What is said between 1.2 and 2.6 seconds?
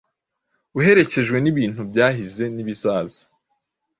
nibintu byahize